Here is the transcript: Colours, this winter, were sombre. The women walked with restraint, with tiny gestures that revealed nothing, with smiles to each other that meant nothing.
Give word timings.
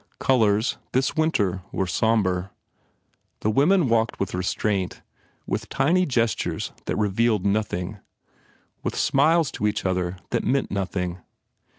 Colours, 0.17 0.77
this 0.93 1.15
winter, 1.15 1.61
were 1.71 1.85
sombre. 1.85 2.49
The 3.41 3.51
women 3.51 3.87
walked 3.87 4.19
with 4.19 4.33
restraint, 4.33 5.03
with 5.45 5.69
tiny 5.69 6.07
gestures 6.07 6.71
that 6.85 6.95
revealed 6.97 7.45
nothing, 7.45 7.99
with 8.81 8.95
smiles 8.95 9.51
to 9.51 9.67
each 9.67 9.85
other 9.85 10.17
that 10.31 10.43
meant 10.43 10.71
nothing. 10.71 11.19